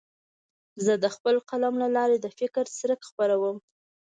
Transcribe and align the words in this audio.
زه 0.85 0.93
د 1.03 1.05
خپل 1.15 1.35
قلم 1.49 1.73
له 1.83 1.87
لارې 1.95 2.17
د 2.21 2.27
فکر 2.39 2.63
څرک 2.77 2.99
خپروم. 3.09 3.57